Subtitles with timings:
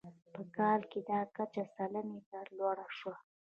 [0.33, 3.15] په کال کې دا کچه سلنې ته لوړه شوه.